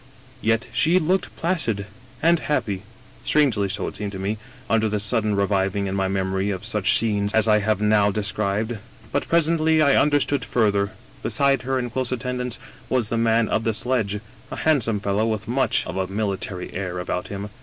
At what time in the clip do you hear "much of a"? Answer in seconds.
15.47-16.07